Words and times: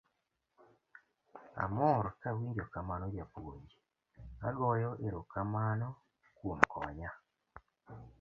Amor 1.63 2.05
kawinjo 2.21 2.65
kamano 2.73 3.05
japuonj, 3.15 3.67
agoyo 4.47 4.91
ero 5.05 5.19
kamano 5.31 5.87
kuom 6.37 6.59
konya. 6.73 7.11